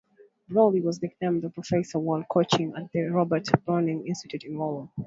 Brolly 0.49 0.81
was 0.81 0.99
nicknamed 0.99 1.43
"The 1.43 1.51
Professor" 1.51 1.99
while 1.99 2.23
coaching 2.23 2.73
at 2.75 2.91
the 2.91 3.01
Robert 3.03 3.47
Browning 3.67 4.07
Institute 4.07 4.43
in 4.45 4.57
Walworth. 4.57 4.89